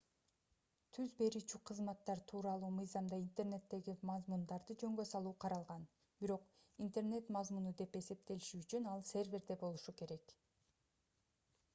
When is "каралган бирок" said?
5.45-6.49